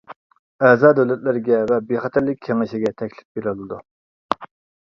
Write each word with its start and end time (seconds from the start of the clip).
ئەزا 0.69 0.89
دۆلەتلەرگە 0.99 1.59
ۋە 1.71 1.77
بىخەتەرلىك 1.91 2.41
كېڭىشىگە 2.47 2.93
تەكلىپ 3.03 3.41
بېرىلىدۇ. 3.41 3.81